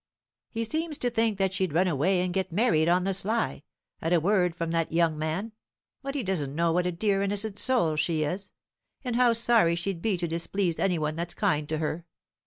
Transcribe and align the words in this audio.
"He 0.49 0.63
seems 0.65 0.97
to 0.97 1.11
think 1.11 1.37
that 1.37 1.53
she'd 1.53 1.73
run 1.75 1.87
away 1.87 2.21
and 2.21 2.33
get 2.33 2.51
married 2.51 2.89
on 2.89 3.03
the 3.03 3.13
sly, 3.13 3.61
at 4.01 4.11
a 4.11 4.19
word 4.19 4.55
from 4.55 4.71
that 4.71 4.91
young 4.91 5.15
man; 5.15 5.51
but 6.01 6.15
he 6.15 6.23
doesn't 6.23 6.55
know 6.55 6.71
what 6.71 6.87
a 6.87 6.91
dear 6.91 7.21
innocent 7.21 7.59
soul 7.59 7.95
she 7.97 8.23
is, 8.23 8.51
and 9.03 9.15
how 9.15 9.33
sorry 9.33 9.75
she'd 9.75 10.01
be 10.01 10.17
to 10.17 10.27
displease 10.27 10.79
any 10.79 10.97
one 10.97 11.15
that's 11.15 11.35
kind 11.35 11.69
to 11.69 11.77
her. 11.77 12.07